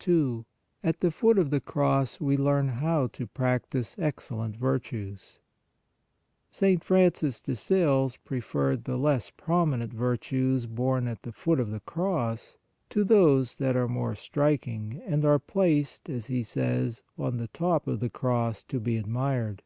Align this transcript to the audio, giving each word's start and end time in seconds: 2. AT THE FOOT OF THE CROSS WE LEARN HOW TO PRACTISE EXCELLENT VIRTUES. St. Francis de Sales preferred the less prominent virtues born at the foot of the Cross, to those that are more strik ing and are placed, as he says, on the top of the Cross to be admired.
2. 0.00 0.44
AT 0.82 0.98
THE 0.98 1.12
FOOT 1.12 1.38
OF 1.38 1.50
THE 1.50 1.60
CROSS 1.60 2.20
WE 2.20 2.36
LEARN 2.36 2.66
HOW 2.68 3.06
TO 3.06 3.28
PRACTISE 3.28 3.94
EXCELLENT 3.96 4.56
VIRTUES. 4.56 5.38
St. 6.50 6.82
Francis 6.82 7.40
de 7.40 7.54
Sales 7.54 8.16
preferred 8.16 8.82
the 8.82 8.96
less 8.96 9.30
prominent 9.30 9.92
virtues 9.92 10.66
born 10.66 11.06
at 11.06 11.22
the 11.22 11.30
foot 11.30 11.60
of 11.60 11.70
the 11.70 11.78
Cross, 11.78 12.56
to 12.90 13.04
those 13.04 13.58
that 13.58 13.76
are 13.76 13.86
more 13.86 14.14
strik 14.14 14.66
ing 14.66 15.00
and 15.06 15.24
are 15.24 15.38
placed, 15.38 16.10
as 16.10 16.26
he 16.26 16.42
says, 16.42 17.04
on 17.16 17.36
the 17.36 17.46
top 17.46 17.86
of 17.86 18.00
the 18.00 18.10
Cross 18.10 18.64
to 18.64 18.80
be 18.80 18.96
admired. 18.96 19.62